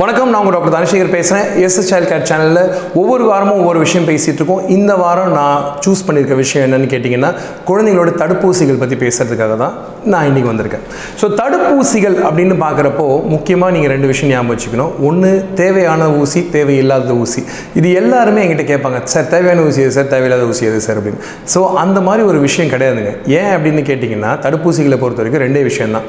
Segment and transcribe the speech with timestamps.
[0.00, 2.70] வணக்கம் நான் உங்கள் டாக்டர் தனசேகர் பேசுகிறேன் எஸ் சைல்ட் கேர் சேனலில்
[3.00, 4.62] ஒவ்வொரு வாரமும் ஒவ்வொரு விஷயம் பேசிகிட்டு இருக்கோம்.
[4.76, 7.30] இந்த வாரம் நான் சூஸ் பண்ணியிருக்க விஷயம் என்னென்னு கேட்டிங்கன்னா
[7.68, 9.74] குழந்தைங்களோட தடுப்பூசிகள் பற்றி பேசுகிறதுக்காக தான்
[10.12, 10.84] நான் இன்றைக்கி வந்திருக்கேன்.
[11.20, 14.92] ஸோ தடுப்பூசிகள் அப்படின்னு பார்க்குறப்போ முக்கியமாக நீங்கள் ரெண்டு விஷயம் ஞாபகம் வச்சுக்கணும்.
[15.10, 15.30] ஒன்று
[15.60, 17.42] தேவையான ஊசி தேவையில்லாத ஊசி.
[17.80, 21.22] இது எல்லாருமே என்கிட்ட கேட்பாங்க சார் தேவையான ஊசி எது சார் தேவையில்லாத ஊசி எது சார் அப்படின்னு.
[21.54, 23.12] ஸோ அந்த மாதிரி ஒரு விஷயம் கிடையாதுங்க.
[23.38, 26.08] ஏன் அப்படின்னு கேட்டிங்கன்னா தடுப்பூசிகளை பொறுத்த வரைக்கும் ரெண்டே விஷயம்தான்.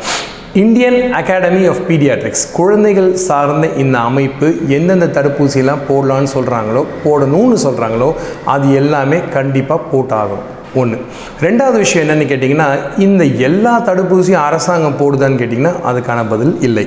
[0.60, 8.10] இந்தியன் அகாடமி ஆஃப் பீடியாட்ரிக்ஸ் குழந்தைகள் சார்ந்த இந்த அமைப்பு எந்தெந்த தடுப்பூசியெல்லாம் போடலான்னு சொல்கிறாங்களோ போடணும்னு சொல்கிறாங்களோ
[8.54, 10.46] அது எல்லாமே கண்டிப்பாக போட்டாகும்.
[10.82, 10.98] ஒன்று
[11.46, 12.68] ரெண்டாவது விஷயம் என்னென்னு கேட்டிங்கன்னா
[13.06, 16.86] இந்த எல்லா தடுப்பூசியும் அரசாங்கம் போடுதான்னு கேட்டிங்கன்னா அதுக்கான பதில் இல்லை.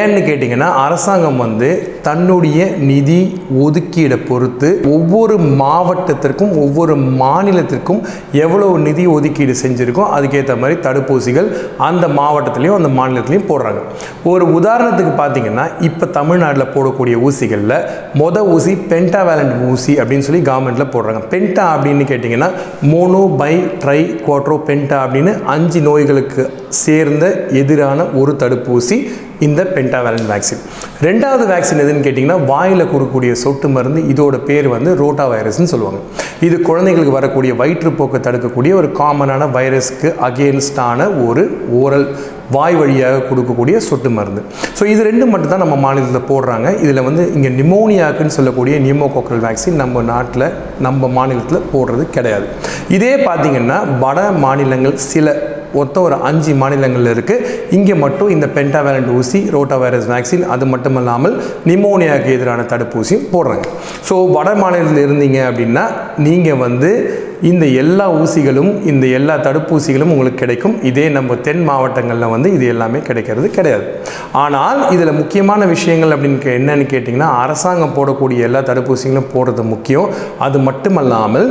[0.00, 1.68] ஏன்னு கேட்டிங்கன்னா அரசாங்கம் வந்து
[2.08, 3.20] தன்னுடைய நிதி
[3.64, 8.00] ஒதுக்கீடை பொறுத்து ஒவ்வொரு மாவட்டத்திற்கும் ஒவ்வொரு மாநிலத்திற்கும்
[8.44, 11.48] எவ்வளவு நிதி ஒதுக்கீடு செஞ்சுருக்கோ அதுக்கேற்ற மாதிரி தடுப்பூசிகள்
[11.88, 13.82] அந்த மாவட்டத்துலேயும் அந்த மாநிலத்திலையும் போடுறாங்க.
[14.32, 17.76] ஒரு உதாரணத்துக்கு பார்த்தீங்கன்னா இப்போ தமிழ்நாட்டில் போடக்கூடிய ஊசிகளில்
[18.22, 21.22] மொத ஊசி பென்டாவேலண்ட் ஊசி அப்படின்னு சொல்லி கவர்மெண்ட்டில் போடுறாங்க.
[21.34, 22.50] பென்டா அப்படின்னு கேட்டிங்கன்னா
[22.92, 23.52] mono bi
[23.82, 26.42] tri quadro penta அப்படின்னு அஞ்சு நோய்களுக்கு
[26.78, 28.98] சேர்ந்த எதிரான ஒரு தடுப்பூசி
[29.46, 30.62] இந்த பென்டாவேலன் வேக்சின்
[31.06, 36.00] ரெண்டாவது வேக்சின் எதுன்னு கேட்டிங்கன்னா வாயில் கொடுக்கக்கூடிய சொட்டு மருந்து இதோட பேர் வந்து ரோட்டா வைரஸ்னு சொல்லுவாங்க.
[36.46, 41.44] இது குழந்தைங்களுக்கு வரக்கூடிய வயிற்றுப்போக்கை தடுக்கக்கூடிய ஒரு காமனான வைரஸ்க்கு அகேன்ஸ்டான ஒரு
[41.82, 42.06] ஓரல்
[42.56, 44.42] வாய் வழியாக கொடுக்கக்கூடிய சொட்டு மருந்து.
[44.78, 46.68] ஸோ இது ரெண்டு மட்டும் தான் நம்ம மாநிலத்தில் போடுறாங்க.
[46.84, 50.46] இதில் வந்து இங்கே நிமோனியாக்குன்னு சொல்லக்கூடிய நியூமோகோக்கல் வேக்சின் நம்ம நாட்டில்
[50.86, 52.48] நம்ம மாநிலத்தில் போடுறது கிடையாது.
[52.98, 55.36] இதே பார்த்திங்கன்னா வட மாநிலங்கள் சில
[55.82, 60.98] ஒத்த ஒரு அஞ்சு மாநிலங்களில் இருக்குது இங்கே மட்டும் இந்த பென்டாவேலண்ட் ஊசி ரோட்டா வைரஸ் வேக்சின் அது மட்டும்
[61.02, 61.36] இல்லாமல்
[61.70, 63.64] நிமோனியாவுக்கு எதிரான தடுப்பூசியும் போடுறாங்க.
[64.10, 65.86] ஸோ வட மாநிலத்தில் இருந்தீங்க அப்படின்னா
[66.26, 66.92] நீங்கள் வந்து
[67.50, 70.74] இந்த எல்லா ஊசிகளும் இந்த எல்லா தடுப்பூசிகளும் உங்களுக்கு கிடைக்கும்.
[70.90, 73.84] இதே நம்ம தென் மாவட்டங்களில் வந்து இது எல்லாமே கிடைக்கிறது கிடையாது.
[74.44, 80.08] ஆனால் இதில் முக்கியமான விஷயங்கள் அப்படின்னு என்னன்னு கேட்டிங்கன்னா அரசாங்கம் போடக்கூடிய எல்லா தடுப்பூசிகளும் போடுறது முக்கியம்.
[80.46, 81.48] அது மட்டுமல்லாமல்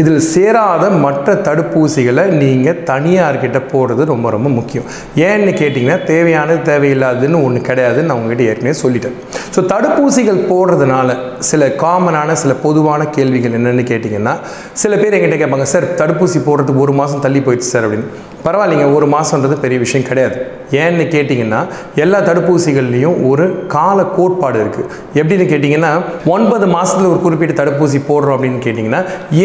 [0.00, 4.86] இதில் சேராத மற்ற தடுப்பூசிகளை நீங்கள் தனியார்கிட்ட போடுறது ரொம்ப ரொம்ப முக்கியம்.
[5.28, 9.16] ஏன்னு கேட்டிங்கன்னா தேவையானது தேவையில்லாததுன்னு ஒன்று கிடையாதுன்னு நான் உங்ககிட்ட ஏற்கனவே சொல்லிட்டேன்.
[9.54, 11.16] ஸோ தடுப்பூசிகள் போடுறதுனால
[11.50, 14.34] சில காமனான சில பொதுவான கேள்விகள் என்னென்னு கேட்டிங்கன்னா
[14.82, 18.08] சில பேர் எங்கிட்ட கேட்பாங்க சார் தடுப்பூசி போடுறதுக்கு ஒரு மாதம் தள்ளி போயிடுச்சு சார் அப்படின்னு.
[18.46, 20.36] பரவாயில்லைங்க ஒரு மாதன்றது பெரிய விஷயம் கிடையாது.
[20.82, 21.60] ஏன்னு கேட்டிங்கன்னா
[22.02, 23.44] எல்லா தடுப்பூசிகள்லேயும் ஒரு
[23.74, 24.88] கால கோட்பாடு இருக்குது
[25.20, 25.92] எப்படின்னு கேட்டிங்கன்னா
[26.34, 29.00] ஒன்பது மாதத்தில் ஒரு குறிப்பிட்ட தடுப்பூசி போடுறோம் அப்படின்னு கேட்டிங்கன்னா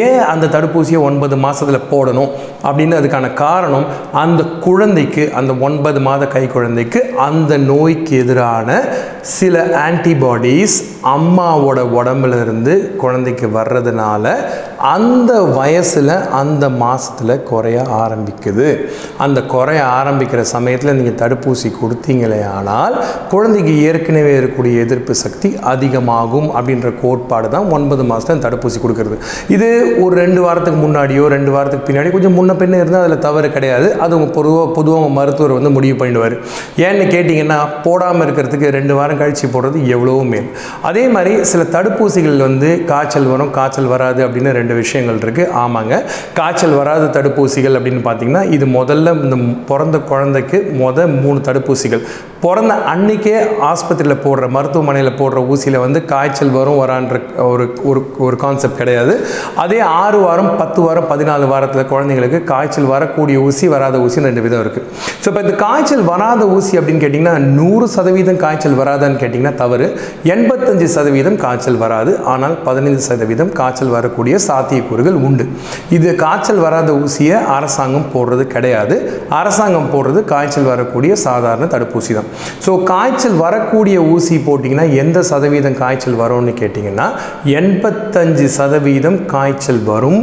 [0.06, 2.32] ஏன் அந்த அந்த தடுப்பூசியை ஒன்பது மாதத்தில் போடணும்.
[2.64, 8.70] அப்படின்னு அதுக்கான காரணம் அந்த குழந்தைக்கு அந்த ஒன்பது மாத கை குழந்தைக்கு அந்த நோய்க்கு எதிரான
[9.22, 14.26] சில ஆன்டிபாடிஸ் அம்மாவோட உடம்புல இருந்து குழந்தைக்கு வர்றதுனால
[14.92, 18.66] அந்த வயசில் அந்த மாதத்தில் குறைய ஆரம்பிக்குது.
[19.26, 22.96] அந்த குறைய ஆரம்பிக்கிற சமயத்தில் நீங்கள் தடுப்பூசி கொடுத்தீங்களே ஆனால்
[23.34, 29.20] குழந்தைக்கு ஏற்கனவே இருக்கக்கூடிய எதிர்ப்பு சக்தி அதிகமாகும் அப்படின்ற கோட்பாடு தான் ஒன்பது மாதத்தில் தடுப்பூசி கொடுக்கறது.
[29.56, 29.70] இது
[30.06, 33.88] ஒரு ரெண்டு வாரத்துக்கு முன்னாடியோ ரெண்டு வாரத்துக்கு பின்னாடி கொஞ்சம் முன்ன பின்ன இருந்தால் அதில் தவறு கிடையாது.
[34.04, 36.38] அது உங்கள் பொதுவாக பொதுவாக உங்கள் மருத்துவர் வந்து முடிவு பண்ணிடுவார்.
[36.88, 40.52] ஏன்னு கேட்டிங்கன்னா போடாமல் இருக்கிறதுக்கு ரெண்டு வாரம் கழிச்சு போடுறது எவ்வளோ மேல்.
[40.92, 45.94] அதே மாதிரி சில தடுப்பூசிகள் வந்து காய்ச்சல் வரும் காய்ச்சல் வராது அப்படின்னு ரெண்டு விஷயங்கள் இருக்குது ஆமாங்க.
[46.40, 49.38] காய்ச்சல் வராத தடுப்பூசிகள் அப்படின்னு பார்த்தீங்கன்னா இது முதல்ல இந்த
[49.72, 52.04] பிறந்த குழந்தைக்கு முத மூணு தடுப்பூசிகள்.
[52.46, 53.36] பிறந்த அன்னைக்கே
[53.72, 57.20] ஆஸ்பத்திரியில் போடுற மருத்துவமனையில் போடுற ஊசியில் வந்து காய்ச்சல் வரும் வரான்ற
[57.52, 59.14] ஒரு ஒரு ஒரு கான்செப்ட் கிடையாது.
[59.64, 64.64] அதே ஆறு வாரம் பத்து வாரம் பதினாலு வாரத்தில் குழந்தைங்களுக்கு காய்ச்சல் வரக்கூடிய ஊசி வராத ஊசி ரெண்டு விதம்
[64.64, 64.88] இருக்குது
[65.24, 69.88] ஸோ இப்போ இந்த காய்ச்சல் வராத ஊசி அப்படின்னு கேட்டிங்கன்னா நூறு சதவீதம் காய்ச்சல் வராதான்னு கேட்டிங்கன்னா தவறு.
[70.36, 72.12] எண்பத்தஞ்சு சதவீதம் காய்ச்சல் வராது.
[72.34, 75.46] ஆனால் பதினைந்து சதவீதம் காய்ச்சல் வரக்கூடிய சாத்தியக்கூறுகள் உண்டு.
[75.96, 78.96] இது காய்ச்சல் வராத ஊசியை அரசாங்கம் போடுறது கிடையாது.
[79.40, 82.30] அரசாங்கம் போடுறது காய்ச்சல் வரக்கூடிய சாதாரண தடுப்பூசி தான்
[82.66, 87.08] ஸோ காய்ச்சல் வரக்கூடிய ஊசி போட்டிங்கன்னா எந்த சதவீதம் காய்ச்சல் வரும்னு கேட்டிங்கன்னா
[87.60, 90.22] எண்பத்தஞ்சு சதவீதம் காய்ச்சல் வரும்.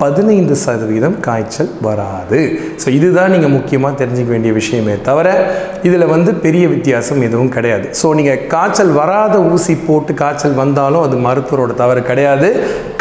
[0.00, 2.40] பதினைந்து சதவீதம் காய்ச்சல் வராது.
[2.82, 5.28] ஸோ இதுதான் நீங்கள் முக்கியமாக தெரிஞ்சுக்க வேண்டிய விஷயமே தவிர
[5.88, 7.86] இதில் வந்து பெரிய வித்தியாசம் எதுவும் கிடையாது.
[8.00, 12.50] ஸோ நீங்கள் காய்ச்சல் வராத ஊசி போட்டு காய்ச்சல் வந்தாலும் அது மருத்துவரோட தவறு கிடையாது.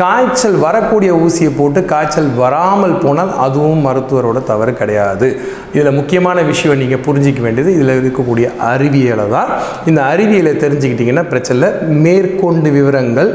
[0.04, 5.30] காய்ச்சல் வரக்கூடிய ஊசியை போட்டு காய்ச்சல் வராமல் போனால் அதுவும் மருத்துவரோட தவறு கிடையாது.
[5.75, 9.51] இதில் முக்கியமான விஷயம் நீங்கள் புரிஞ்சிக்க வேண்டியது இதில் இருக்கக்கூடிய அறிவியலை தான்.
[9.90, 11.72] இந்த அறிவியலை தெரிஞ்சுக்கிட்டிங்கன்னா பிரச்சனை இல்லை
[12.06, 13.30] மேற்கொண்டு விவரங்கள்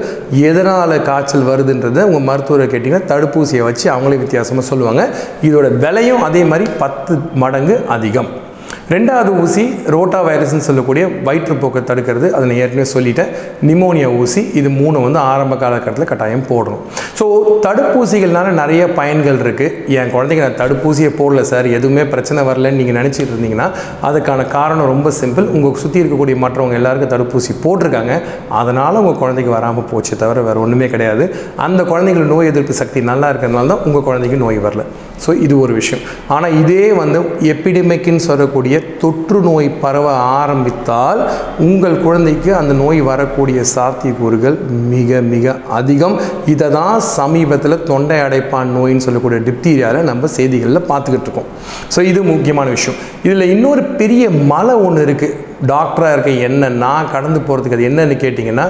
[0.49, 5.09] எதனால் காய்ச்சல் வருதுன்றதை உங்கள் மருத்துவரை கேட்டிங்கன்னா தடுப்பூசி ஊசியை வச்சு அவங்களே வித்தியாசமாக சொல்லுவாங்க.
[5.43, 8.47] இதோட விலையும் அதே மாதிரி பத்து மடங்கு அதிகம்.
[8.93, 9.63] ரெண்டாவது ஊசி
[9.95, 12.27] ரோட்டா வைரஸ்னு சொல்லக்கூடிய வயிற்றுப்போக்கை தடுக்கிறது.
[12.37, 13.33] அதை நான் ஏற்கனவே சொல்லிட்டேன்.
[13.69, 16.85] நிமோனியா ஊசி இது மூணு வந்து ஆரம்ப காலகட்டத்தில் கட்டாயம் போடணும்.
[17.19, 17.25] ஸோ
[17.67, 21.69] தடுப்பூசிகள்னால நிறைய பயன்கள் இருக்குது என் குழந்தைங்க நான் தடுப்பூசியை போடல சார்.
[21.79, 23.69] எதுவுமே பிரச்சனை வரலன்னு நீங்கள் நினச்சிட்டு இருந்தீங்கன்னா
[24.11, 25.51] அதுக்கான காரணம் ரொம்ப சிம்பிள்.
[25.59, 28.17] உங்கள் சுற்றி இருக்கக்கூடிய மற்றவங்க எல்லாருக்கும் தடுப்பூசி போட்டிருக்காங்க.
[28.63, 31.27] அதனால் உங்கள் குழந்தைக்கு வராமல் போச்சு தவிர வேறு ஒன்றுமே கிடையாது.
[31.69, 34.85] அந்த குழந்தைங்களுக்கு நோய் எதிர்ப்பு சக்தி நல்லா இருக்கிறதுனால தான் உங்கள் குழந்தைக்கு நோய் வரல.
[35.25, 36.03] ஸோ இது ஒரு விஷயம்.
[36.35, 37.19] ஆனால் இதே வந்து
[37.53, 40.07] எப்பிடமிக்குன்னு சொல்லக்கூடிய தொற்று நோய் பரவ
[40.41, 41.21] ஆரம்பித்தால்
[41.69, 44.59] உங்கள் குழந்தைக்கு அந்த நோய் வரக்கூடிய சாத்தியக்கூறுகள்
[44.95, 46.17] மிக மிக அதிகம்.
[46.55, 51.51] இதை தான் சமீபத்தில் தொண்டை அடைப்பான் நோயின்னு சொல்லக்கூடிய டிப்தீரியாவில் நம்ம செய்திகளில் பார்த்துக்கிட்டு இருக்கோம்.
[51.97, 52.99] ஸோ இது முக்கியமான விஷயம்.
[53.27, 54.25] இதில் இன்னொரு பெரிய
[54.55, 55.37] மலை ஒன்று இருக்குது
[55.71, 58.67] டாக்டராக இருக்க என்ன நான் கடந்து போகிறதுக்கு அது என்னன்னு கேட்டிங்கன்னா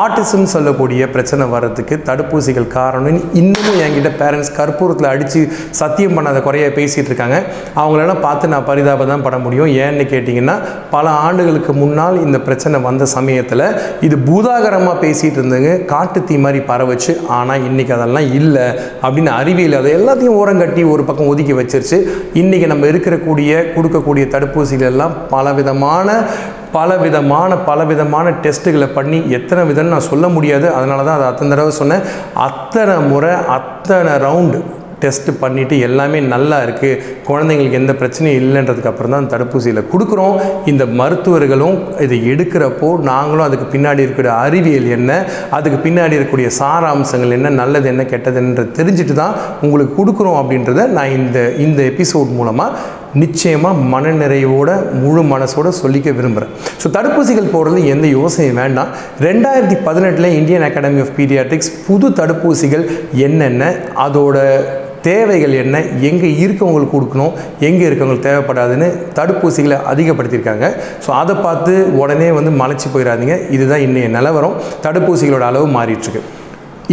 [0.00, 5.40] ஆர்டிசம் சொல்லக்கூடிய பிரச்சனை வர்றதுக்கு தடுப்பூசிகள் காரணம்னு இன்னமும் என்கிட்ட பேரண்ட்ஸ் கற்பூரத்தில் அடித்து
[5.80, 7.38] சத்தியம் பண்ணாத குறைய பேசிகிட்டு இருக்காங்க.
[7.80, 9.70] அவங்களெல்லாம் பார்த்து நான் பரிதாபம் தான் பட முடியும்.
[9.84, 10.56] ஏன்னு கேட்டிங்கன்னா
[10.94, 13.66] பல ஆண்டுகளுக்கு முன்னால் இந்த பிரச்சனை வந்த சமயத்தில்
[14.08, 17.14] இது பூதாகரமாக பேசிகிட்டு இருந்தவங்க காட்டு தீ மாதிரி பரவச்சு.
[17.38, 18.66] ஆனால் இன்றைக்கி அதெல்லாம் இல்லை
[19.02, 22.00] அப்படின்னு அறிவியல் அதை எல்லாத்தையும் ஓரங்கட்டி ஒரு பக்கம் ஒதுக்கி வச்சிருச்சு.
[22.42, 26.08] இன்றைக்கி நம்ம இருக்கக்கூடிய கொடுக்கக்கூடிய தடுப்பூசிகள் எல்லாம் பலவிதமான
[26.76, 30.68] பலவிதமான பலவிதமான டெஸ்ட்டுகளை பண்ணி எத்தனை விதம்னு நான் சொல்ல முடியாது.
[30.80, 32.04] அதனால தான் அதை அத்தனை தடவை சொன்னேன்.
[32.48, 34.60] அத்தனை முறை அத்தனை ரவுண்டு
[35.02, 36.98] டெஸ்ட்டு பண்ணிவிட்டு எல்லாமே நல்லா இருக்குது
[37.28, 40.34] குழந்தைங்களுக்கு எந்த பிரச்சனையும் இல்லைன்றதுக்கு அப்புறம் தான் தடுப்பூசியில் கொடுக்குறோம்.
[40.70, 45.10] இந்த மருத்துவர்களும் இதை எடுக்கிறப்போ நாங்களும் அதுக்கு பின்னாடி இருக்கிற அறிவியல் என்ன
[45.58, 49.36] அதுக்கு பின்னாடி இருக்கக்கூடிய சாராம்சங்கள் என்ன நல்லது என்ன கெட்டதுன்ற தெரிஞ்சுட்டு தான்
[49.66, 54.70] உங்களுக்கு கொடுக்குறோம் அப்படின்றத நான் இந்த இந்த எபிசோட் மூலமாக நிச்சயமாக மனநிறைவோட
[55.02, 56.52] முழு மனசோட சொல்லிக்க விரும்புகிறேன்
[56.82, 58.90] ஸோ தடுப்பூசிகள் போடுறது எந்த யோசனையும் வேண்டாம்.
[59.28, 62.84] ரெண்டாயிரத்தி பதினெட்டில் இந்தியன் அகாடமி ஆஃப் பீடியாட்ரிக்ஸ் புது தடுப்பூசிகள்
[63.26, 63.72] என்னென்ன
[64.06, 64.38] அதோட
[65.08, 65.76] தேவைகள் என்ன
[66.08, 67.36] எங்கே இருக்கவங்களுக்கு கொடுக்கணும்
[67.68, 70.66] எங்கே இருக்கவங்களுக்கு தேவைப்படாதுன்னு தடுப்பூசிகளை அதிகப்படுத்தியிருக்காங்க.
[71.04, 74.58] ஸோ அதை பார்த்து உடனே வந்து மலைச்சி போயிடாதீங்க இதுதான் இன்றைய நிலவரம்.
[74.86, 76.22] தடுப்பூசிகளோட அளவு மாறிட்டுருக்கு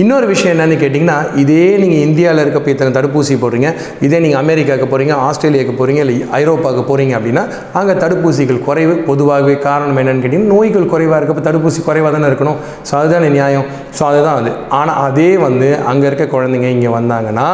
[0.02, 3.70] இன்னொரு விஷயம் என்னன்னு கேட்டிங்கன்னா இதே நீங்கள் இந்தியாவில் இருக்க இத்தனை தடுப்பூசி போடுறீங்க
[4.06, 7.44] இதே நீங்கள் அமெரிக்காவுக்கு போகிறீங்க ஆஸ்திரேலியாவுக்கு போகிறீங்க இல்லை ஐரோப்பாவுக்கு போகிறீங்க அப்படின்னா
[7.80, 12.58] அங்கே தடுப்பூசிகள் குறைவு பொதுவாகவே காரணம் என்னென்னு கேட்டிங்கன்னா நோய்கள் குறைவாக இருக்கப்போ தடுப்பூசி குறைவாக தானே இருக்கணும்.
[12.90, 13.66] ஸோ அதுதானே நியாயம்.
[13.98, 14.52] ஸோ அதுதான் அது.
[14.80, 17.48] ஆனால் அதே வந்து அங்கே இருக்க குழந்தைங்க இங்கே வந்தாங்கன்னா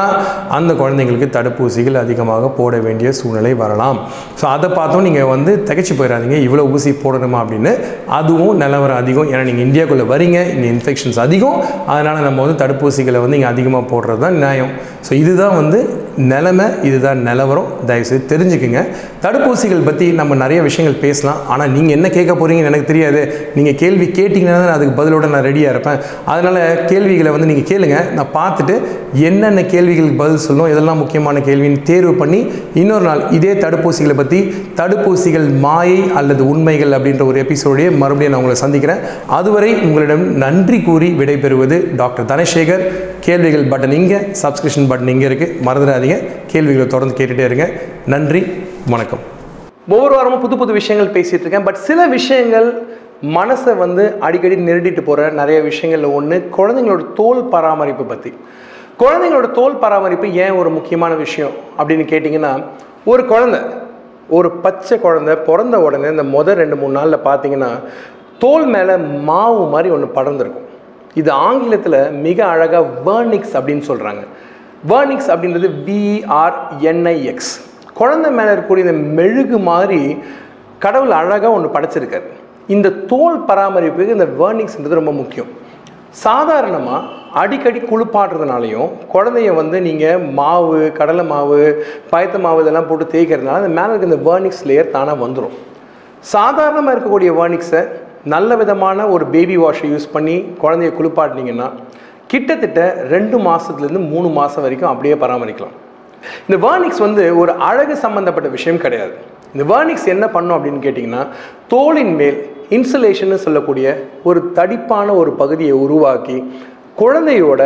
[0.57, 4.01] அந்த குழந்தைங்களுக்கு தடுப்பூசிகள் அதிகமாக போட வேண்டிய சூழ்நிலை வரலாம்.
[4.41, 7.73] ஸோ அதை பார்த்தோம் நீங்கள் வந்து திகைச்சு போயிடாதீங்க இவ்வளோ ஊசி போடணுமா அப்படின்னு.
[8.19, 9.31] அதுவும் நிலவரம் அதிகம்.
[9.33, 11.57] ஏன்னா நீங்கள் இந்தியாவுக்குள்ளே வரீங்க இங்கே இன்ஃபெக்ஷன்ஸ் அதிகம்.
[11.93, 14.71] அதனால் நம்ம வந்து தடுப்பூசிகளை வந்து இங்கே அதிகமாக போடுறது தான் நியாயம்.
[15.07, 15.79] ஸோ இதுதான் வந்து
[16.31, 18.81] நிலைமை இதுதான் நிலவரம் தயவுசெய்து தெரிஞ்சுக்குங்க.
[19.23, 21.39] தடுப்பூசிகள் பற்றி நம்ம நிறைய விஷயங்கள் பேசலாம்.
[21.53, 23.21] ஆனால் நீங்கள் என்ன கேட்க போகிறீங்கன்னு எனக்கு தெரியாது.
[23.57, 25.99] நீங்கள் கேள்வி கேட்டிங்கன்னா நான் அதுக்கு பதிலோட நான் ரெடியாக இருப்பேன்.
[26.33, 26.59] அதனால்
[26.91, 27.97] கேள்விகளை வந்து நீங்கள் கேளுங்க.
[28.17, 28.75] நான் பார்த்துட்டு
[29.29, 32.39] என்னென்ன கேள்விகளுக்கு பதில் சொல்லணும் இதெல்லாம் முக்கியமான கேள்வின்னு தேர்வு பண்ணி
[32.81, 34.39] இன்னொரு நாள் இதே தடுப்பூசிகளை பற்றி
[34.81, 39.03] தடுப்பூசிகள் மாயை அல்லது உண்மைகள் அப்படின்ற ஒரு எபிசோடையே மறுபடியும் நான் உங்களை சந்திக்கிறேன்.
[39.39, 42.83] அதுவரை உங்களிடம் நன்றி கூறி விடைபெறுவது டாக்டர் தனசேகர்
[43.25, 46.17] கேள்விகள் பட்டன் இங்கே சப்ஸ்கிரிப்ஷன் பட்டன் இங்கே இருக்குது மறந்துடாதீங்க.
[46.51, 47.67] கேள்விகளை தொடர்ந்து கேட்டுகிட்டே இருங்க.
[48.13, 48.41] நன்றி
[48.93, 49.21] வணக்கம்.
[49.93, 51.67] ஒவ்வொரு வாரமும் புது புது விஷயங்கள் பேசிகிட்டு இருக்கேன்.
[51.67, 52.67] பட் சில விஷயங்கள்
[53.37, 58.31] மனசை வந்து அடிக்கடி நெருடிட்டு போகிற நிறைய விஷயங்களில் ஒன்று குழந்தைங்களோட தோல் பராமரிப்பு பற்றி
[59.01, 62.51] குழந்தைங்களோட தோல் பராமரிப்பு ஏன் ஒரு முக்கியமான விஷயம் அப்படின்னு கேட்டிங்கன்னா
[63.11, 63.61] ஒரு குழந்தை
[64.37, 67.71] ஒரு பச்சை குழந்தை பிறந்த உடனே இந்த முதல் ரெண்டு மூணு நாளில் பார்த்தீங்கன்னா
[68.43, 68.93] தோல் மேலே
[69.29, 70.67] மாவு மாதிரி ஒன்று படர்ந்துருக்கும்.
[71.19, 74.23] இது ஆங்கிலத்தில் மிக அழகாக வேர்னிக்ஸ் அப்படின்னு சொல்கிறாங்க
[74.91, 77.53] வேர்னிக்ஸ் அப்படின்றது விஆர்என்ஐஎக்ஸ்
[77.99, 79.99] குழந்தை மேலே இருக்கக்கூடிய இந்த மெழுகு மாதிரி
[80.85, 82.27] கடவுள் அழகாக ஒன்று படைச்சிருக்காரு.
[82.75, 85.51] இந்த தோல் பராமரிப்புக்கு இந்த வேர்னிக்ஸ்ன்றது ரொம்ப முக்கியம்.
[86.23, 87.09] சாதாரணமாக
[87.41, 91.59] அடிக்கடி குளிப்பாடுறதுனாலையும் குழந்தைய வந்து நீங்கள் மாவு கடலை மாவு
[92.11, 95.55] பயத்த மாவு இதெல்லாம் போட்டு தேய்க்கிறதுனால அந்த மேலே இருக்க இந்த வேர்னிக்ஸ் லேயர் தானாக வந்துடும்
[96.33, 97.81] சாதாரணமாக இருக்கக்கூடிய வேர்னிக்ஸை
[98.31, 101.67] நல்ல விதமான ஒரு பேபி வாஷை யூஸ் பண்ணி குழந்தைய குளிப்பாட்டினீங்கன்னா
[102.31, 102.81] கிட்டத்தட்ட
[103.13, 105.75] ரெண்டு மாதத்துலேருந்து மூணு மாதம் வரைக்கும் அப்படியே பராமரிக்கலாம்.
[106.47, 109.13] இந்த வேர்னிக்ஸ் வந்து ஒரு அழகு சம்மந்தப்பட்ட விஷயம் கிடையாது.
[109.53, 111.23] இந்த வேர்னிக்ஸ் என்ன பண்ணும் அப்படின்னு கேட்டிங்கன்னா
[111.73, 112.39] தோலின் மேல்
[112.77, 113.87] இன்சுலேஷன் சொல்லக்கூடிய
[114.29, 116.37] ஒரு தடிப்பான ஒரு பகுதியை உருவாக்கி
[117.01, 117.61] குழந்தையோட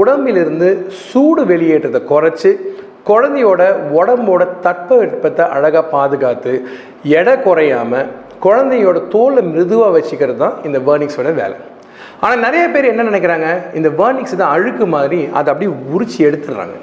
[0.00, 0.68] உடம்பிலிருந்து
[1.08, 2.50] சூடு வெளியேற்றத்தை குறைச்சி
[3.10, 3.62] குழந்தையோட
[3.98, 6.52] உடம்போட தட்பவெட்பத்தை அழகாக பாதுகாத்து
[7.18, 8.10] எடை குறையாமல்
[8.44, 11.56] குழந்தையோட தோலை மிருதுவாக வச்சுக்கிறது தான் இந்த வேர்னிக்ஸோட வேலை.
[12.24, 13.48] ஆனால் நிறைய பேர் என்ன நினைக்கிறாங்க?
[13.78, 16.76] இந்த வேர்னிக்ஸ் தான் அழுக்கு மாதிரி அதை அப்படியே உரிச்சு எடுத்துடுறாங்க.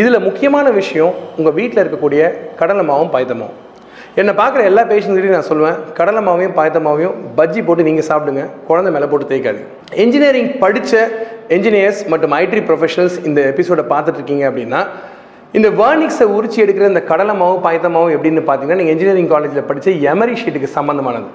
[0.00, 2.22] இதில் முக்கியமான விஷயம் உங்கள் வீட்டில் இருக்கக்கூடிய
[2.60, 3.60] கடலை மாவும் பாய்த்தமாவும்
[4.20, 8.90] என்னை பார்க்குற எல்லா பேஷண்ட்ஸ்கிட்டையும் நான் சொல்லுவேன் கடலை மாவையும் பாயத்த மாவையும் பஜ்ஜி போட்டு நீங்கள் சாப்பிடுங்க குழந்தை
[8.96, 9.60] மேலே போட்டு தேய்க்காது.
[10.04, 10.92] இன்ஜினியரிங் படித்த
[11.56, 14.82] என்ஜினியர்ஸ் மற்றும் ஐடி ப்ரொஃபஷனல்ஸ் இந்த எபிசோடை பார்த்துட்டு இருக்கீங்க அப்படின்னா
[15.54, 19.90] இந்த வேர்னிக்ஸை உரிச்சி எடுக்கிற இந்த கடலை மாவு பாயத்த மாவு எப்படின்னு பார்த்தீங்கன்னா நீங்கள் இன்ஜினியரிங் காலேஜில் படித்த
[20.12, 21.28] எமரி ஷீட்டுக்கு சம்மந்தமானது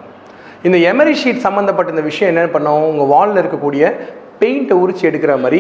[0.63, 2.83] இந்த எமரி ஷீட் சம்மந்தப்பட்ட இந்த விஷயம் என்ன பண்ணோம்?
[2.91, 3.83] உங்கள் வாலில் இருக்கக்கூடிய
[4.41, 5.59] பெயிண்ட்டை உரிச்சி எடுக்கிற மாதிரி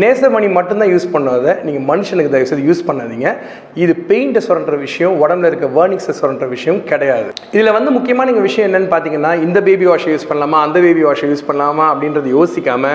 [0.00, 3.28] நேசமணி மட்டும்தான் யூஸ் பண்ணாத நீங்கள் மனுஷனுக்கு தயவு செய்து யூஸ் பண்ணாதீங்க.
[3.82, 7.28] இது பெயிண்ட்டை சுரண்டுற விஷயம் உடம்புல இருக்க வேர்னிக்ஸை சுரண்டுற விஷயம் கிடையாது.
[7.54, 11.28] இதில் வந்து முக்கியமான நீங்கள் விஷயம் என்னென்னு பார்த்தீங்கன்னா இந்த பேபி வாஷை யூஸ் பண்ணலாமா அந்த பேபி வாஷை
[11.30, 12.90] யூஸ் பண்ணலாமா அப்படின்றது யோசிக்காம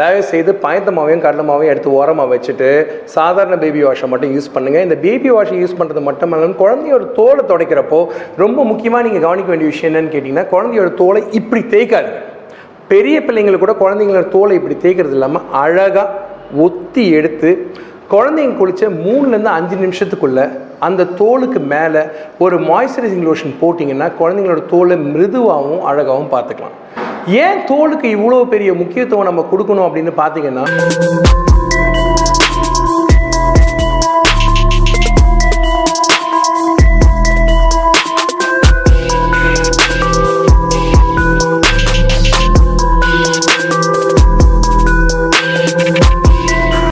[0.00, 2.68] தயவு செய்து பயத்தமாவையும் கடலமாவையும் எடுத்து ஓரமாக வச்சுட்டு
[3.14, 7.44] சாதாரண பேபி வாஷை மட்டும் யூஸ் பண்ணுங்கள் இந்த பேபி வாஷை யூஸ் பண்ணுறது மட்டும் இல்லாமல் குழந்தையோட தோலை
[7.52, 8.02] துடைக்கிறப்போ
[8.44, 12.12] ரொம்ப முக்கியமாக நீங்கள் கவனிக்க வேண்டிய விஷயம் என்னென்னு கேட்டிங்கன்னா குழந்தையோட தோலை இப்படி தேய்க்காது
[12.92, 16.22] பெரிய பிள்ளைங்களுக்கு கூட குழந்தைங்களோட தோலை இப்படி தேய்க்கிறது இல்லாமல் அழகாக
[16.66, 17.50] ஒத்தி எடுத்து
[18.10, 20.44] குழந்தைங்க குளித்த மூணுலேருந்து அஞ்சு நிமிஷத்துக்குள்ளே
[20.86, 22.02] அந்த தோலுக்கு மேலே
[22.38, 26.76] ஒரு மாய்ஸ்சரைசிங் லோஷன் போட்டிங்கன்னா குழந்தைங்களோட தோலை மிருதுவாகவும் அழகாகவும் பார்த்துக்கலாம்.
[27.44, 30.64] ஏன் தோலுக்கு இவ்வளோ பெரிய முக்கியத்துவம் நம்ம கொடுக்கணும் அப்படின்னு பார்த்தீங்கன்னா